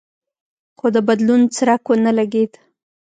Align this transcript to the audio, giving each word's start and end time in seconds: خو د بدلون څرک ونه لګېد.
خو 0.77 0.87
د 0.95 0.97
بدلون 1.07 1.41
څرک 1.55 1.83
ونه 1.87 2.11
لګېد. 2.19 2.51